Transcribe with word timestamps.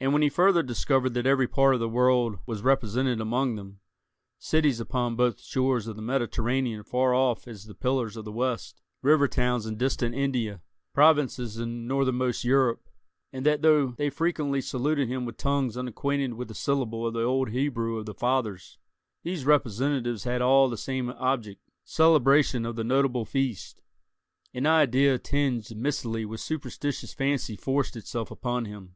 And 0.00 0.14
when 0.14 0.22
he 0.22 0.30
further 0.30 0.62
discovered 0.62 1.12
that 1.12 1.26
every 1.26 1.46
part 1.46 1.74
of 1.74 1.80
the 1.80 1.90
world 1.90 2.38
was 2.46 2.62
represented 2.62 3.20
among 3.20 3.56
them—cities 3.56 4.80
upon 4.80 5.14
both 5.14 5.42
shores 5.42 5.86
of 5.86 5.94
the 5.94 6.00
Mediterranean 6.00 6.82
far 6.82 7.14
off 7.14 7.46
as 7.46 7.66
the 7.66 7.74
Pillars 7.74 8.16
of 8.16 8.24
the 8.24 8.32
West, 8.32 8.80
river 9.02 9.28
towns 9.28 9.66
in 9.66 9.76
distant 9.76 10.14
India, 10.14 10.62
provinces 10.94 11.58
in 11.58 11.86
northernmost 11.86 12.44
Europe; 12.44 12.80
and 13.30 13.44
that, 13.44 13.60
though 13.60 13.88
they 13.88 14.08
frequently 14.08 14.62
saluted 14.62 15.06
him 15.06 15.26
with 15.26 15.36
tongues 15.36 15.76
unacquainted 15.76 16.32
with 16.32 16.50
a 16.50 16.54
syllable 16.54 17.06
of 17.06 17.12
the 17.12 17.22
old 17.22 17.50
Hebrew 17.50 17.98
of 17.98 18.06
the 18.06 18.14
fathers, 18.14 18.78
these 19.22 19.44
representatives 19.44 20.24
had 20.24 20.40
all 20.40 20.70
the 20.70 20.78
same 20.78 21.10
object—celebration 21.10 22.64
of 22.64 22.76
the 22.76 22.84
notable 22.84 23.26
feast—an 23.26 24.64
idea 24.64 25.18
tinged 25.18 25.76
mistily 25.76 26.24
with 26.24 26.40
superstitious 26.40 27.12
fancy 27.12 27.54
forced 27.54 27.96
itself 27.96 28.30
upon 28.30 28.64
him. 28.64 28.94